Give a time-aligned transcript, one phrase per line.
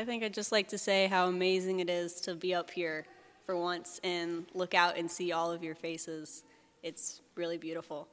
[0.00, 3.04] I think I'd just like to say how amazing it is to be up here
[3.44, 6.42] for once and look out and see all of your faces.
[6.82, 8.08] It's really beautiful.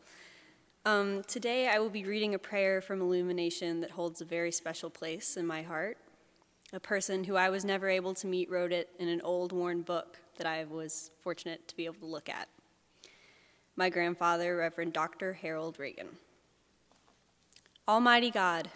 [0.86, 4.90] Um, today, I will be reading a prayer from Illumination that holds a very special
[4.90, 5.98] place in my heart.
[6.74, 9.82] A person who I was never able to meet wrote it in an old, worn
[9.82, 12.50] book that I was fortunate to be able to look at.
[13.78, 15.32] My grandfather, Reverend Dr.
[15.32, 16.10] Harold Reagan.
[17.88, 18.68] Almighty God,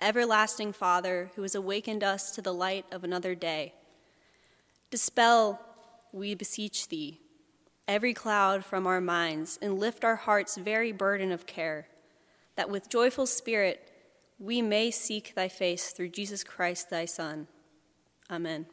[0.00, 3.74] everlasting Father, who has awakened us to the light of another day,
[4.90, 5.60] dispel,
[6.12, 7.20] we beseech thee,
[7.86, 11.88] every cloud from our minds and lift our heart's very burden of care,
[12.56, 13.92] that with joyful spirit
[14.38, 17.48] we may seek thy face through Jesus Christ, thy Son.
[18.30, 18.66] Amen.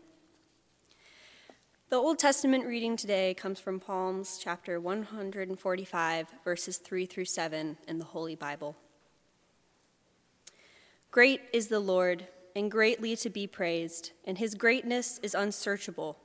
[1.89, 7.99] The Old Testament reading today comes from Psalms chapter 145, verses 3 through 7 in
[7.99, 8.75] the Holy Bible.
[11.15, 16.17] Great is the Lord, and greatly to be praised, and his greatness is unsearchable.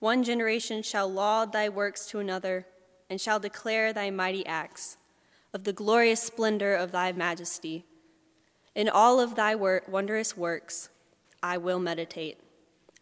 [0.00, 2.66] One generation shall laud thy works to another,
[3.08, 4.96] and shall declare thy mighty acts,
[5.54, 7.84] of the glorious splendor of thy majesty.
[8.74, 10.88] In all of thy wor- wondrous works
[11.40, 12.40] I will meditate.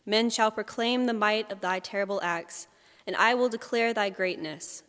[0.05, 2.69] Men shall proclaim the might of thy terrible acts,
[3.07, 4.83] and I will declare thy greatness.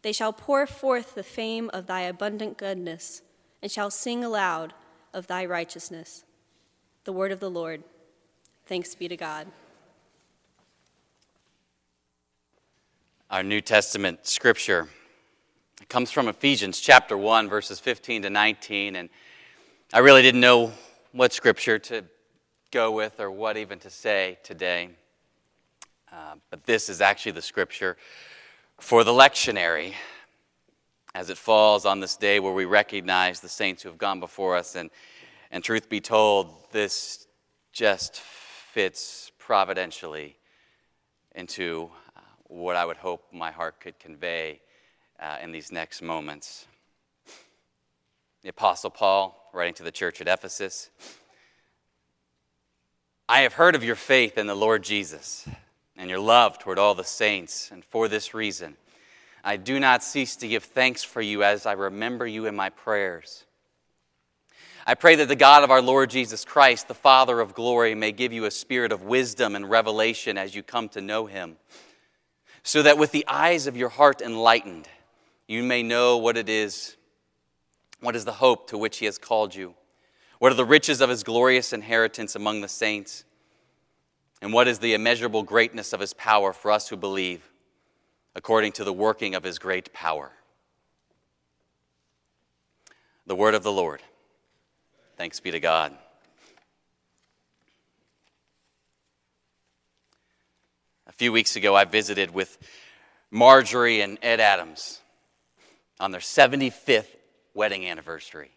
[0.00, 3.20] They shall pour forth the fame of thy abundant goodness,
[3.60, 4.72] and shall sing aloud
[5.12, 6.24] of thy righteousness.
[7.04, 7.82] The word of the Lord.
[8.66, 9.48] Thanks be to God.
[13.30, 14.88] Our New Testament scripture
[15.88, 18.96] comes from Ephesians chapter 1, verses 15 to 19.
[18.96, 19.08] And
[19.92, 20.72] I really didn't know
[21.12, 22.04] what scripture to
[22.70, 24.90] go with or what even to say today.
[26.12, 27.96] Uh, but this is actually the scripture
[28.78, 29.94] for the lectionary
[31.14, 34.56] as it falls on this day where we recognize the saints who have gone before
[34.56, 34.74] us.
[34.74, 34.90] And,
[35.50, 37.26] and truth be told, this
[37.72, 40.36] just fits providentially
[41.34, 44.60] into uh, what I would hope my heart could convey
[45.20, 46.66] uh, in these next moments.
[48.42, 50.90] The Apostle Paul, writing to the church at Ephesus,
[53.28, 55.46] I have heard of your faith in the Lord Jesus
[55.96, 58.76] and your love toward all the saints, and for this reason,
[59.44, 62.70] I do not cease to give thanks for you as I remember you in my
[62.70, 63.44] prayers.
[64.86, 68.12] I pray that the God of our Lord Jesus Christ, the Father of glory, may
[68.12, 71.56] give you a spirit of wisdom and revelation as you come to know him,
[72.62, 74.88] so that with the eyes of your heart enlightened,
[75.48, 76.96] you may know what it is,
[78.00, 79.74] what is the hope to which he has called you,
[80.38, 83.24] what are the riches of his glorious inheritance among the saints,
[84.40, 87.51] and what is the immeasurable greatness of his power for us who believe
[88.34, 90.32] according to the working of his great power.
[93.26, 94.02] The word of the Lord.
[95.16, 95.96] Thanks be to God.
[101.06, 102.58] A few weeks ago, I visited with
[103.30, 105.00] Marjorie and Ed Adams
[106.00, 107.06] on their 75th
[107.54, 108.50] wedding anniversary.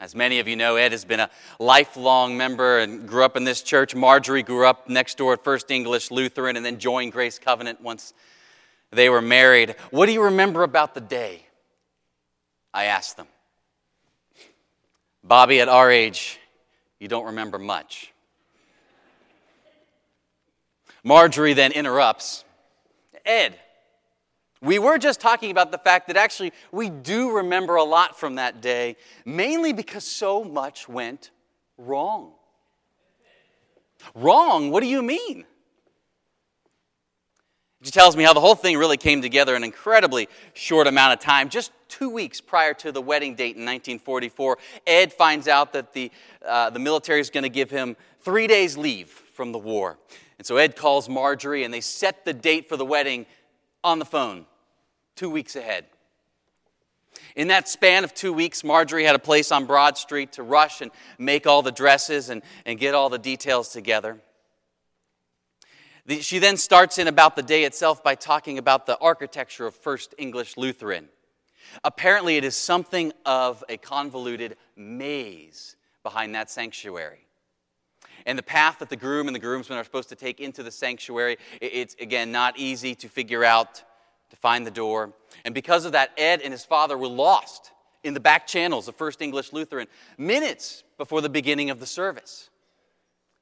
[0.00, 3.44] As many of you know, Ed has been a lifelong member and grew up in
[3.44, 3.94] this church.
[3.94, 8.12] Marjorie grew up next door at First English Lutheran and then joined Grace Covenant once
[8.90, 9.76] they were married.
[9.90, 11.46] What do you remember about the day?
[12.72, 13.28] I asked them.
[15.22, 16.38] Bobby, at our age,
[16.98, 18.12] you don't remember much.
[21.04, 22.44] Marjorie then interrupts
[23.24, 23.54] Ed,
[24.64, 28.36] we were just talking about the fact that actually we do remember a lot from
[28.36, 31.30] that day, mainly because so much went
[31.76, 32.32] wrong.
[34.14, 34.70] Wrong?
[34.70, 35.44] What do you mean?
[37.82, 41.12] She tells me how the whole thing really came together in an incredibly short amount
[41.12, 41.50] of time.
[41.50, 46.10] Just two weeks prior to the wedding date in 1944, Ed finds out that the,
[46.46, 49.98] uh, the military is going to give him three days' leave from the war.
[50.38, 53.26] And so Ed calls Marjorie and they set the date for the wedding
[53.82, 54.46] on the phone
[55.16, 55.86] two weeks ahead.
[57.36, 60.80] In that span of two weeks, Marjorie had a place on Broad Street to rush
[60.80, 64.20] and make all the dresses and, and get all the details together.
[66.06, 69.74] The, she then starts in about the day itself by talking about the architecture of
[69.74, 71.08] First English Lutheran.
[71.82, 77.26] Apparently, it is something of a convoluted maze behind that sanctuary.
[78.26, 80.70] And the path that the groom and the groomsmen are supposed to take into the
[80.70, 83.82] sanctuary, it's again not easy to figure out
[84.34, 85.12] to find the door.
[85.44, 87.70] And because of that, Ed and his father were lost
[88.02, 89.86] in the back channels of First English Lutheran
[90.18, 92.50] minutes before the beginning of the service.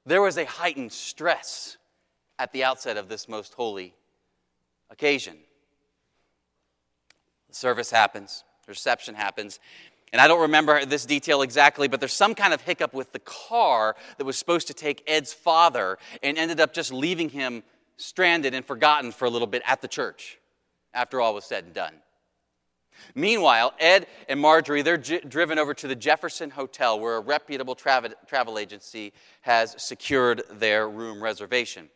[0.05, 1.77] There was a heightened stress
[2.39, 3.95] at the outset of this most holy
[4.91, 5.37] occasion.
[7.49, 9.59] The service happens, reception happens,
[10.13, 13.19] And I don't remember this detail exactly, but there's some kind of hiccup with the
[13.21, 17.63] car that was supposed to take Ed's father and ended up just leaving him
[17.97, 20.39] stranded and forgotten for a little bit at the church
[20.95, 21.95] after all was said and done.
[23.15, 27.75] Meanwhile, Ed and Marjorie, they're j- driven over to the Jefferson Hotel where a reputable
[27.75, 29.13] travel, travel agency
[29.43, 31.89] has secured their room reservation.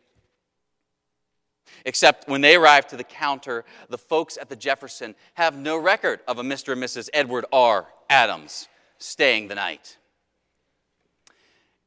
[1.85, 6.21] Except when they arrive to the counter, the folks at the Jefferson have no record
[6.27, 6.73] of a Mr.
[6.73, 7.09] and Mrs.
[7.13, 7.87] Edward R.
[8.09, 8.67] Adams
[8.97, 9.97] staying the night.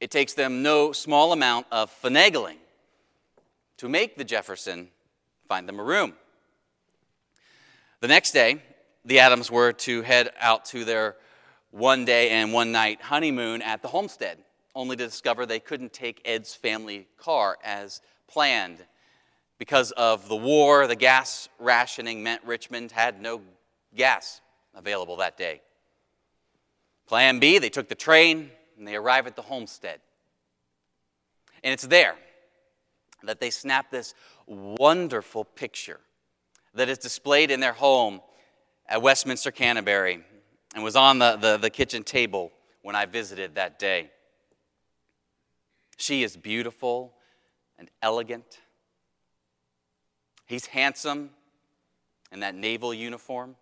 [0.00, 2.56] It takes them no small amount of finagling
[3.78, 4.88] to make the Jefferson
[5.48, 6.14] find them a room.
[8.00, 8.62] The next day,
[9.04, 11.16] the Adams were to head out to their
[11.70, 14.38] one day and one night honeymoon at the homestead,
[14.74, 18.78] only to discover they couldn't take Ed's family car as planned.
[19.58, 23.42] Because of the war, the gas rationing meant Richmond had no
[23.94, 24.40] gas
[24.74, 25.60] available that day.
[27.06, 30.00] Plan B, they took the train and they arrive at the homestead.
[31.62, 32.14] And it's there
[33.24, 34.14] that they snap this
[34.46, 36.00] wonderful picture
[36.74, 38.20] that is displayed in their home
[38.86, 40.24] at Westminster Canterbury
[40.74, 42.52] and was on the, the, the kitchen table
[42.82, 44.10] when I visited that day.
[45.96, 47.14] She is beautiful
[47.78, 48.60] and elegant.
[50.46, 51.30] He's handsome
[52.32, 53.56] in that naval uniform.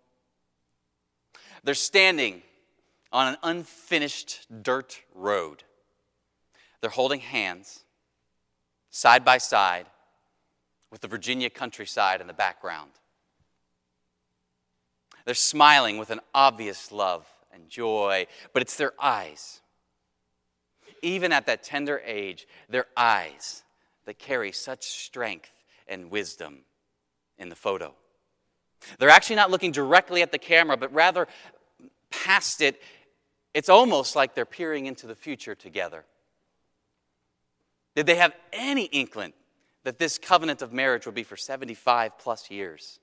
[1.63, 2.41] They're standing
[3.11, 5.63] on an unfinished dirt road.
[6.81, 7.83] They're holding hands,
[8.89, 9.87] side by side,
[10.91, 12.91] with the Virginia countryside in the background.
[15.25, 19.61] They're smiling with an obvious love and joy, but it's their eyes.
[21.01, 23.63] Even at that tender age, their eyes
[24.05, 25.51] that carry such strength
[25.87, 26.59] and wisdom
[27.37, 27.93] in the photo.
[28.97, 31.27] They're actually not looking directly at the camera, but rather
[32.09, 32.81] past it.
[33.53, 36.05] It's almost like they're peering into the future together.
[37.95, 39.33] Did they have any inkling
[39.83, 42.99] that this covenant of marriage would be for 75 plus years?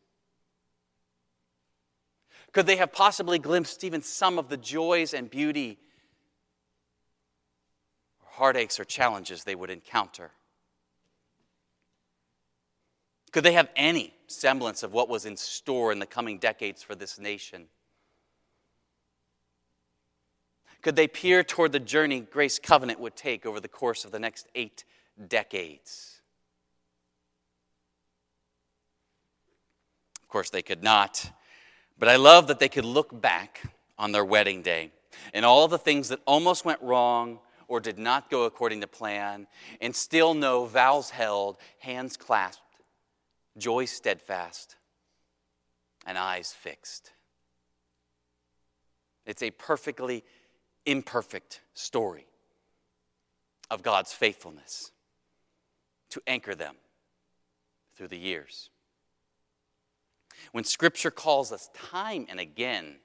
[2.52, 5.78] Could they have possibly glimpsed even some of the joys and beauty,
[8.22, 10.30] or heartaches, or challenges they would encounter?
[13.32, 16.94] Could they have any semblance of what was in store in the coming decades for
[16.94, 17.66] this nation?
[20.80, 24.18] Could they peer toward the journey Grace Covenant would take over the course of the
[24.18, 24.84] next eight
[25.28, 26.15] decades?
[30.26, 31.30] Of course, they could not.
[31.96, 33.62] But I love that they could look back
[33.96, 34.90] on their wedding day
[35.32, 37.38] and all the things that almost went wrong
[37.68, 39.46] or did not go according to plan
[39.80, 42.62] and still know vows held, hands clasped,
[43.56, 44.74] joy steadfast,
[46.04, 47.12] and eyes fixed.
[49.24, 50.24] It's a perfectly
[50.84, 52.26] imperfect story
[53.70, 54.90] of God's faithfulness
[56.10, 56.74] to anchor them
[57.96, 58.70] through the years.
[60.52, 62.96] When Scripture calls us time and again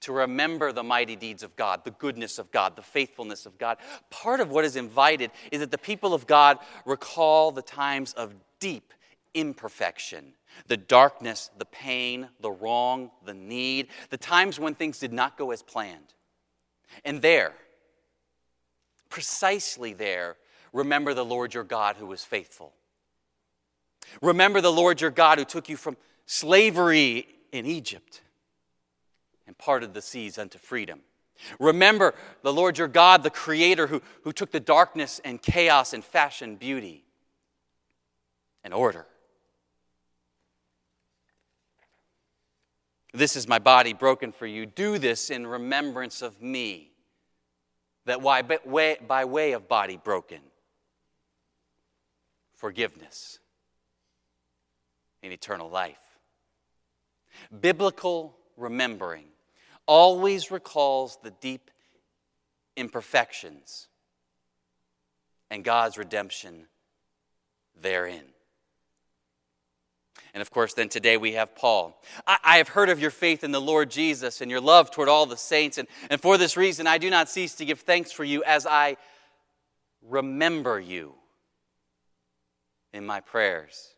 [0.00, 3.78] to remember the mighty deeds of God, the goodness of God, the faithfulness of God,
[4.10, 8.34] part of what is invited is that the people of God recall the times of
[8.58, 8.92] deep
[9.34, 10.34] imperfection,
[10.66, 15.50] the darkness, the pain, the wrong, the need, the times when things did not go
[15.50, 16.14] as planned.
[17.04, 17.54] And there,
[19.08, 20.36] precisely there,
[20.72, 22.72] remember the Lord your God who was faithful.
[24.20, 25.96] Remember the Lord your God who took you from
[26.32, 28.22] slavery in Egypt
[29.46, 31.00] and parted the seas unto freedom.
[31.58, 36.02] Remember the Lord your God, the Creator, who, who took the darkness and chaos and
[36.02, 37.04] fashioned beauty
[38.64, 39.06] and order.
[43.12, 44.64] This is my body broken for you.
[44.64, 46.92] Do this in remembrance of me.
[48.06, 50.40] That why, by way of body broken,
[52.56, 53.38] forgiveness
[55.22, 56.11] and eternal life.
[57.60, 59.26] Biblical remembering
[59.86, 61.70] always recalls the deep
[62.76, 63.88] imperfections
[65.50, 66.66] and God's redemption
[67.80, 68.24] therein.
[70.34, 72.02] And of course, then today we have Paul.
[72.26, 75.10] I, I, have heard of your faith in the Lord Jesus and your love toward
[75.10, 78.12] all the saints, and, and for this reason I do not cease to give thanks
[78.12, 78.96] for you as I
[80.00, 81.14] remember you
[82.94, 83.88] in my prayers.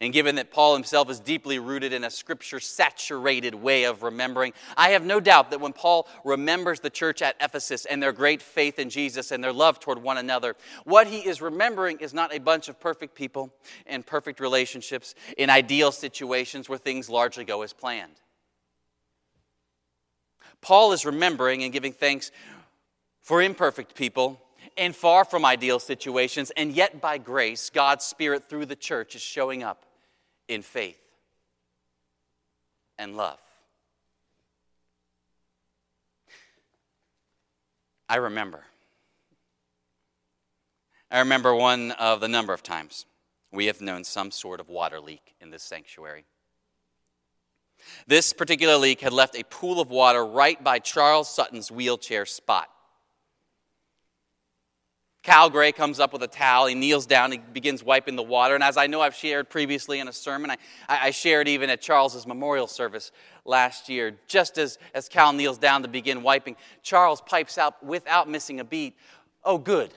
[0.00, 4.52] And given that Paul himself is deeply rooted in a scripture saturated way of remembering,
[4.76, 8.42] I have no doubt that when Paul remembers the church at Ephesus and their great
[8.42, 12.34] faith in Jesus and their love toward one another, what he is remembering is not
[12.34, 13.52] a bunch of perfect people
[13.86, 18.20] and perfect relationships in ideal situations where things largely go as planned.
[20.60, 22.30] Paul is remembering and giving thanks
[23.20, 24.40] for imperfect people
[24.80, 29.20] and far from ideal situations, and yet by grace, God's Spirit through the church is
[29.20, 29.84] showing up
[30.48, 30.98] in faith
[32.98, 33.38] and love.
[38.08, 38.64] I remember.
[41.10, 43.04] I remember one of the number of times
[43.52, 46.24] we have known some sort of water leak in this sanctuary.
[48.06, 52.68] This particular leak had left a pool of water right by Charles Sutton's wheelchair spot.
[55.22, 56.66] Cal Gray comes up with a towel.
[56.66, 57.30] He kneels down.
[57.32, 58.54] He begins wiping the water.
[58.54, 60.56] And as I know I've shared previously in a sermon, I,
[60.88, 63.12] I shared even at Charles's memorial service
[63.44, 64.16] last year.
[64.26, 68.64] Just as, as Cal kneels down to begin wiping, Charles pipes out without missing a
[68.64, 68.96] beat,
[69.44, 69.92] Oh, good.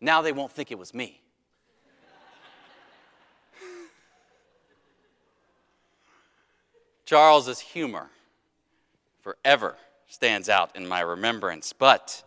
[0.00, 1.20] Now they won't think it was me.
[7.04, 8.10] Charles's humor
[9.22, 11.72] forever stands out in my remembrance.
[11.72, 12.22] But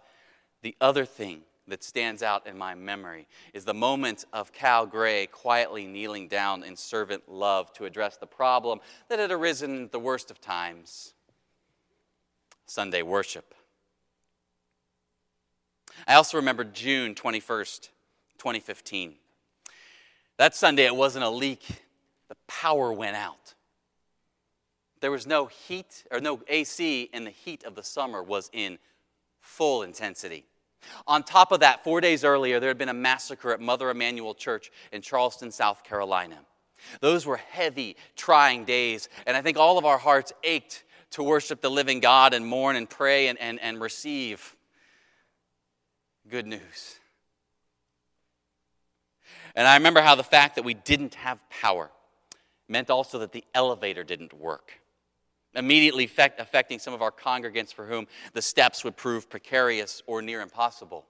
[0.62, 5.28] the other thing that stands out in my memory is the moment of Cal Gray
[5.28, 10.00] quietly kneeling down in servant love to address the problem that had arisen at the
[10.00, 11.14] worst of times
[12.66, 13.56] Sunday worship.
[16.08, 17.90] I also remember June 21st,
[18.38, 19.16] 2015.
[20.38, 21.66] That Sunday, it wasn't a leak,
[22.30, 23.56] the power went out.
[25.02, 28.78] There was no heat or no AC, and the heat of the summer was in
[29.42, 30.46] full intensity.
[31.08, 34.34] On top of that, four days earlier, there had been a massacre at Mother Emanuel
[34.34, 36.38] Church in Charleston, South Carolina.
[37.02, 41.62] Those were heavy, trying days, and I think all of our hearts ached to worship
[41.62, 44.56] the living God and mourn and pray and, and, and receive
[46.30, 47.00] good news.
[49.56, 51.90] And I remember how the fact that we didn't have power
[52.68, 54.80] meant also that the elevator didn't work
[55.56, 60.42] immediately affecting some of our congregants for whom the steps would prove precarious or near
[60.42, 61.06] impossible.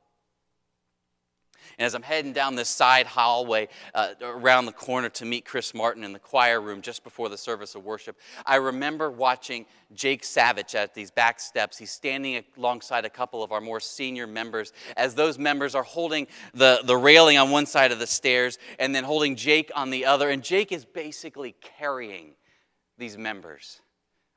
[1.77, 5.73] And as I'm heading down this side hallway uh, around the corner to meet Chris
[5.73, 10.23] Martin in the choir room just before the service of worship, I remember watching Jake
[10.23, 11.77] Savage at these back steps.
[11.77, 16.27] He's standing alongside a couple of our more senior members as those members are holding
[16.53, 20.05] the, the railing on one side of the stairs and then holding Jake on the
[20.05, 20.29] other.
[20.29, 22.31] And Jake is basically carrying
[22.97, 23.79] these members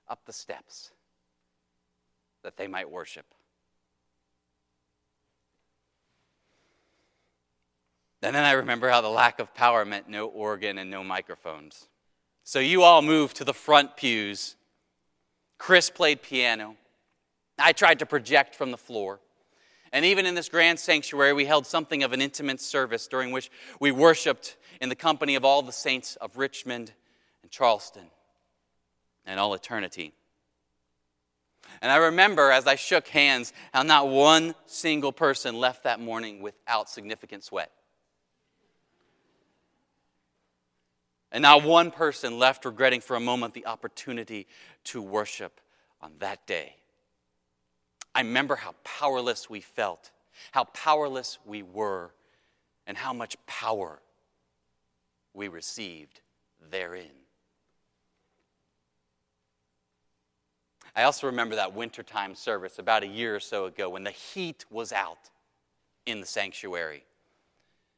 [0.08, 0.90] up the steps
[2.42, 3.26] that they might worship.
[8.22, 11.88] And then I remember how the lack of power meant no organ and no microphones.
[12.44, 14.56] So you all moved to the front pews.
[15.58, 16.76] Chris played piano.
[17.58, 19.20] I tried to project from the floor.
[19.92, 23.50] And even in this grand sanctuary, we held something of an intimate service during which
[23.80, 26.92] we worshiped in the company of all the saints of Richmond
[27.42, 28.06] and Charleston
[29.26, 30.12] and all eternity.
[31.80, 36.42] And I remember as I shook hands how not one single person left that morning
[36.42, 37.70] without significant sweat.
[41.30, 44.46] And not one person left regretting for a moment the opportunity
[44.84, 45.60] to worship
[46.00, 46.76] on that day.
[48.14, 50.10] I remember how powerless we felt,
[50.50, 52.12] how powerless we were,
[52.86, 54.02] and how much power
[55.32, 56.20] we received
[56.70, 57.21] therein.
[60.94, 64.64] I also remember that wintertime service about a year or so ago when the heat
[64.70, 65.30] was out
[66.04, 67.04] in the sanctuary.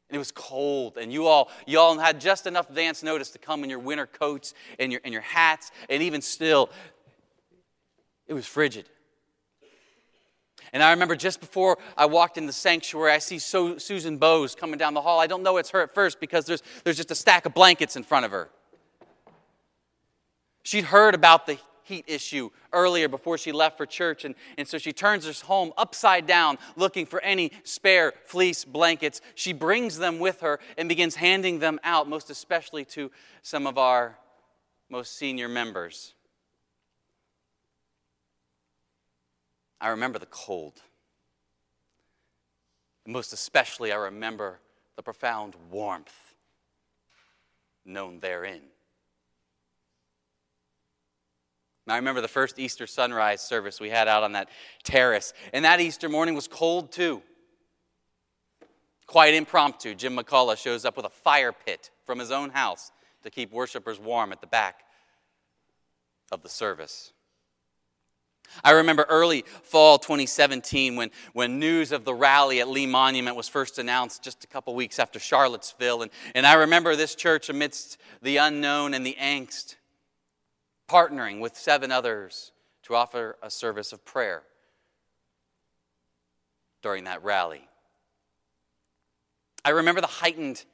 [0.09, 3.39] And it was cold, and you all, you all had just enough advance notice to
[3.39, 6.71] come in your winter coats and your, and your hats, and even still,
[8.27, 8.89] it was frigid.
[10.73, 14.55] And I remember just before I walked in the sanctuary, I see so, Susan Bowes
[14.55, 15.21] coming down the hall.
[15.21, 17.97] I don't know it's her at first because there's, there's just a stack of blankets
[17.97, 18.51] in front of her.
[20.65, 24.25] She'd heard about the heat issue earlier before she left for church.
[24.25, 29.21] And, and so she turns her home upside down looking for any spare fleece blankets.
[29.35, 33.11] She brings them with her and begins handing them out, most especially to
[33.43, 34.19] some of our
[34.89, 36.15] most senior members.
[39.81, 40.81] I remember the cold.
[43.05, 44.59] And most especially, I remember
[44.97, 46.35] the profound warmth
[47.85, 48.63] known therein.
[51.87, 54.49] I remember the first Easter sunrise service we had out on that
[54.85, 55.35] terrace.
[55.53, 57.23] And that Easter morning was cold too.
[59.07, 62.91] Quite impromptu, Jim McCullough shows up with a fire pit from his own house
[63.23, 64.81] to keep worshipers warm at the back
[66.33, 67.13] of the service.
[68.63, 73.49] I remember early fall 2017 when, when news of the rally at Lee Monument was
[73.49, 76.03] first announced just a couple weeks after Charlottesville.
[76.03, 79.77] And, and I remember this church amidst the unknown and the angst
[80.89, 82.53] partnering with seven others
[82.85, 84.43] to offer a service of prayer
[86.83, 87.67] during that rally.
[89.65, 90.65] I remember the heightened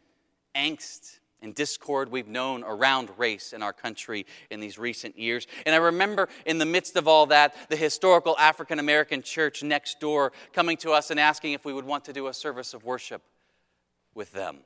[0.57, 5.47] angst and discord we've known around race in our country in these recent years.
[5.65, 10.01] And I remember in the midst of all that, the historical African American church next
[10.01, 12.85] door coming to us and asking if we would want to do a service of
[12.85, 13.23] worship
[14.15, 14.59] with them.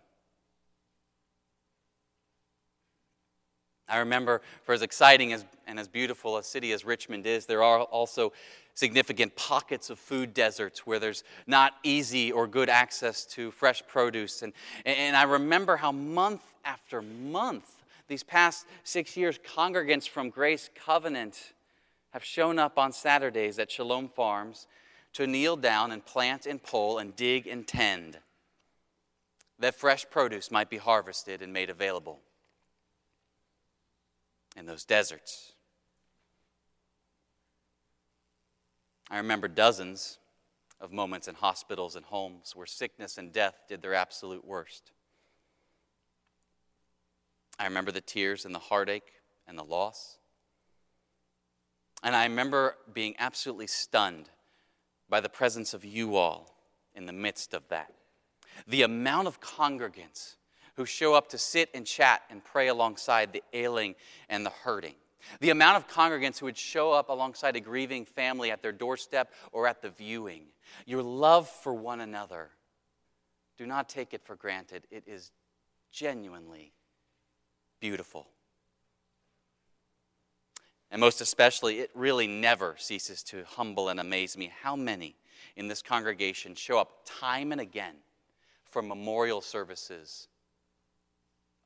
[3.89, 7.63] I remember, for as exciting as, and as beautiful a city as Richmond is, there
[7.63, 8.33] are also
[8.75, 14.43] significant pockets of food deserts where there's not easy or good access to fresh produce.
[14.43, 14.53] And,
[14.85, 21.53] and I remember how month after month, these past six years, congregants from Grace Covenant
[22.11, 24.67] have shown up on Saturdays at Shalom Farms
[25.13, 28.19] to kneel down and plant and pull and dig and tend
[29.59, 32.21] that fresh produce might be harvested and made available
[34.57, 35.53] in those deserts.
[39.11, 40.19] I remember dozens
[40.81, 44.93] of moments in hospitals and homes where sickness and death did their absolute worst.
[47.59, 49.13] I remember the tears and the heartache
[49.47, 50.19] and the loss.
[52.03, 54.29] And I remember being absolutely stunned
[55.09, 56.57] by the presence of you all
[56.95, 57.93] in the midst of that.
[58.67, 60.37] The amount of congregants
[60.77, 63.95] who show up to sit and chat and pray alongside the ailing
[64.29, 64.95] and the hurting.
[65.41, 69.33] The amount of congregants who would show up alongside a grieving family at their doorstep
[69.53, 70.47] or at the viewing.
[70.87, 72.51] Your love for one another.
[73.57, 74.87] Do not take it for granted.
[74.91, 75.31] It is
[75.93, 76.73] genuinely
[77.81, 78.29] beautiful.
[80.91, 85.17] And most especially, it really never ceases to humble and amaze me how many
[85.57, 87.97] in this congregation show up time and again
[88.71, 90.29] for memorial services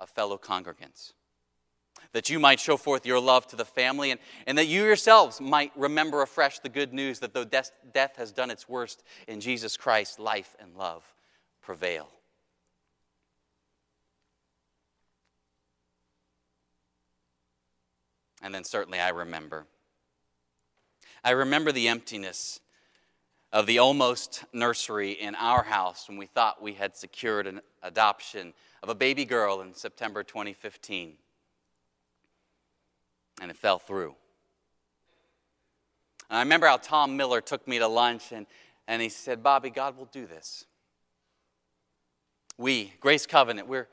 [0.00, 1.12] of fellow congregants.
[2.12, 5.40] That you might show forth your love to the family and, and that you yourselves
[5.40, 9.40] might remember afresh the good news that though death, death has done its worst in
[9.40, 11.02] Jesus Christ, life and love
[11.61, 12.09] prevail.
[18.42, 19.66] And then certainly I remember.
[21.25, 22.61] I remember the emptiness
[23.53, 28.53] of the almost nursery in our house when we thought we had secured an adoption
[28.83, 31.14] of a baby girl in September 2015.
[33.41, 34.14] And it fell through.
[36.29, 38.47] And I remember how Tom Miller took me to lunch and,
[38.87, 40.64] and he said, Bobby, God will do this.
[42.57, 43.88] We, Grace Covenant, we're,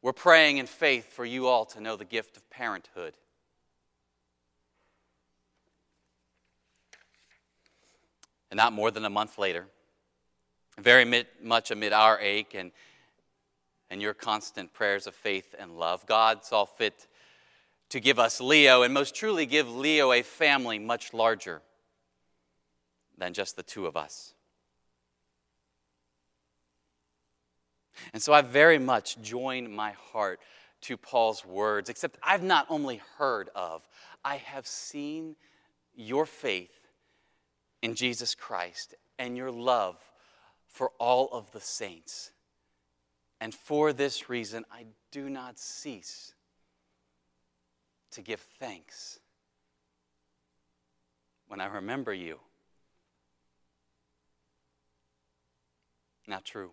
[0.00, 3.14] we're praying in faith for you all to know the gift of parenthood.
[8.50, 9.66] And not more than a month later,
[10.78, 12.70] very much amid our ache and,
[13.90, 17.06] and your constant prayers of faith and love, God saw fit
[17.90, 21.62] to give us Leo, and most truly give Leo a family much larger
[23.16, 24.34] than just the two of us.
[28.12, 30.40] And so I very much join my heart
[30.82, 33.88] to Paul's words, except I've not only heard of,
[34.24, 35.36] I have seen
[35.94, 36.88] your faith
[37.80, 39.96] in Jesus Christ and your love
[40.66, 42.32] for all of the saints.
[43.40, 46.34] And for this reason, I do not cease
[48.12, 49.18] to give thanks
[51.48, 52.38] when I remember you.
[56.26, 56.70] Not true.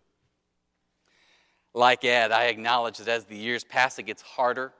[1.73, 4.73] Like Ed, I acknowledge that as the years pass, it gets harder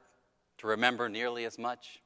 [0.59, 2.01] to remember nearly as much.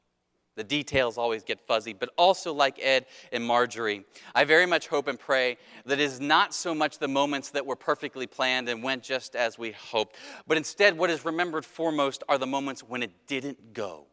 [0.55, 5.07] The details always get fuzzy, but also like Ed and Marjorie, I very much hope
[5.07, 8.81] and pray that it is not so much the moments that were perfectly planned and
[8.81, 10.15] went just as we hoped,
[10.47, 14.05] but instead what is remembered foremost are the moments when it didn't go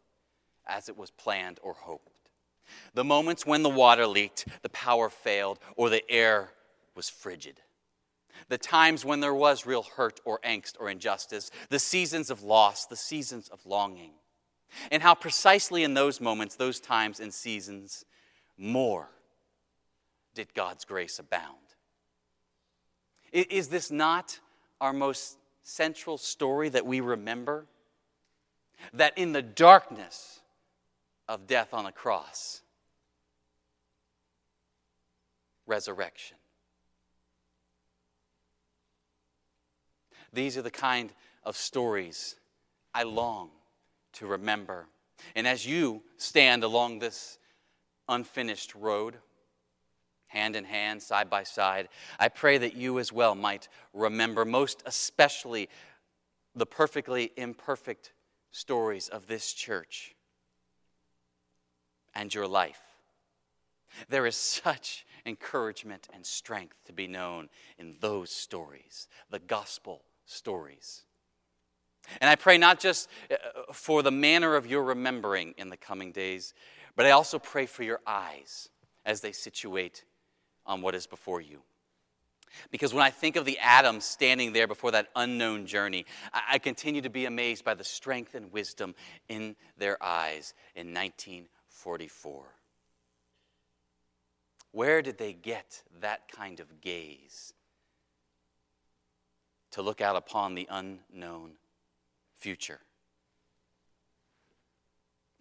[0.66, 2.08] as it was planned or hoped.
[2.94, 6.50] The moments when the water leaked, the power failed, or the air
[6.96, 7.60] was frigid.
[8.48, 12.86] The times when there was real hurt or angst or injustice, the seasons of loss,
[12.86, 14.12] the seasons of longing
[14.90, 18.04] and how precisely in those moments, those times and seasons,
[18.56, 19.08] more
[20.34, 21.56] did God's grace abound.
[23.32, 24.38] Is this not
[24.80, 27.66] our most central story that we remember?
[28.92, 30.40] That in the darkness
[31.28, 32.62] of death on the cross,
[35.66, 36.36] resurrection.
[40.32, 41.12] These are the kind
[41.44, 42.36] of stories
[42.94, 43.50] I long
[44.14, 44.86] to remember.
[45.34, 47.38] And as you stand along this
[48.08, 49.16] unfinished road,
[50.26, 54.82] hand in hand, side by side, I pray that you as well might remember, most
[54.86, 55.68] especially,
[56.54, 58.12] the perfectly imperfect
[58.50, 60.14] stories of this church
[62.14, 62.82] and your life
[64.08, 67.48] There is such encouragement and strength to be known
[67.78, 71.04] in those stories, the gospel stories.
[72.20, 73.36] And I pray not just uh,
[73.72, 76.54] for the manner of your remembering in the coming days,
[76.96, 78.68] but I also pray for your eyes
[79.04, 80.04] as they situate
[80.66, 81.62] on what is before you.
[82.70, 87.00] Because when I think of the Adams standing there before that unknown journey, I continue
[87.00, 88.94] to be amazed by the strength and wisdom
[89.28, 92.44] in their eyes in 1944.
[94.72, 97.54] Where did they get that kind of gaze?
[99.72, 101.52] To look out upon the unknown
[102.42, 102.80] future.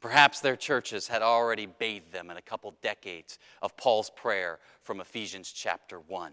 [0.01, 5.01] Perhaps their churches had already bathed them in a couple decades of Paul's prayer from
[5.01, 6.31] Ephesians chapter 1.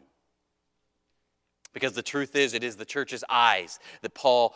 [1.72, 4.54] Because the truth is, it is the church's eyes that Paul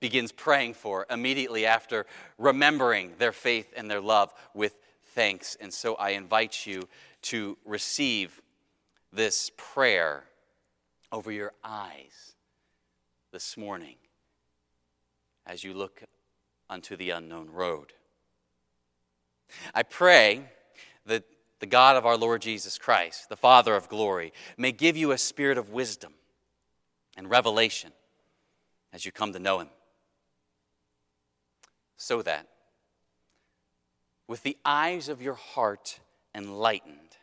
[0.00, 5.56] begins praying for immediately after remembering their faith and their love with thanks.
[5.60, 6.88] And so I invite you
[7.22, 8.40] to receive
[9.12, 10.24] this prayer
[11.10, 12.34] over your eyes
[13.32, 13.96] this morning
[15.48, 16.02] as you look
[16.68, 17.94] unto the unknown road.
[19.74, 20.42] I pray
[21.06, 21.24] that
[21.60, 25.18] the God of our Lord Jesus Christ, the Father of glory, may give you a
[25.18, 26.12] spirit of wisdom
[27.16, 27.92] and revelation
[28.92, 29.68] as you come to know Him.
[31.96, 32.46] So that,
[34.28, 35.98] with the eyes of your heart
[36.34, 37.16] enlightened,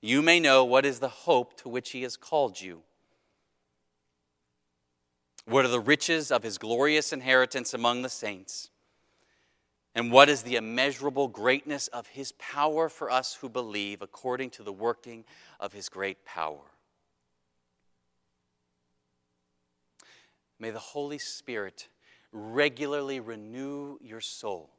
[0.00, 2.82] you may know what is the hope to which He has called you.
[5.46, 8.70] What are the riches of His glorious inheritance among the saints?
[9.94, 14.62] And what is the immeasurable greatness of His power for us who believe according to
[14.62, 15.24] the working
[15.58, 16.70] of His great power?
[20.58, 21.88] May the Holy Spirit
[22.32, 24.70] regularly renew your soul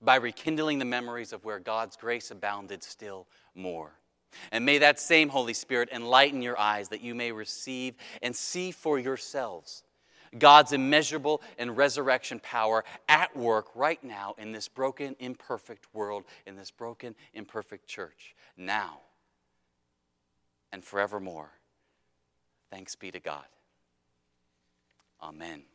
[0.00, 3.98] by rekindling the memories of where God's grace abounded still more.
[4.52, 8.70] And may that same Holy Spirit enlighten your eyes that you may receive and see
[8.70, 9.84] for yourselves
[10.38, 16.56] God's immeasurable and resurrection power at work right now in this broken, imperfect world, in
[16.56, 19.00] this broken, imperfect church, now
[20.72, 21.50] and forevermore.
[22.70, 23.44] Thanks be to God.
[25.22, 25.73] Amen.